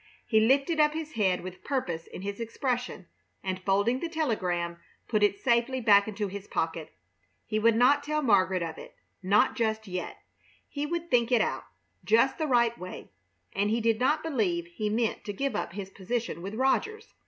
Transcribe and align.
He 0.25 0.39
lifted 0.39 0.79
up 0.79 0.95
his 0.95 1.11
head 1.11 1.41
with 1.41 1.63
purpose 1.63 2.07
in 2.07 2.23
his 2.23 2.39
expression, 2.39 3.05
and, 3.43 3.61
folding 3.61 3.99
the 3.99 4.09
telegram, 4.09 4.79
put 5.07 5.21
it 5.21 5.37
safely 5.39 5.79
back 5.79 6.07
into 6.07 6.25
his 6.27 6.47
pocket. 6.47 6.91
He 7.45 7.59
would 7.59 7.75
not 7.75 8.01
tell 8.01 8.23
Margaret 8.23 8.63
of 8.63 8.79
it 8.79 8.95
not 9.21 9.55
just 9.55 9.87
yet. 9.87 10.17
He 10.67 10.87
would 10.87 11.11
think 11.11 11.31
it 11.31 11.41
out 11.41 11.65
just 12.03 12.39
the 12.39 12.47
right 12.47 12.75
way 12.79 13.11
and 13.53 13.69
he 13.69 13.79
did 13.79 13.99
not 13.99 14.23
believe 14.23 14.65
he 14.65 14.89
meant 14.89 15.23
to 15.25 15.33
give 15.33 15.55
up 15.55 15.73
his 15.73 15.91
position 15.91 16.41
with 16.41 16.55
Rogers. 16.55 17.13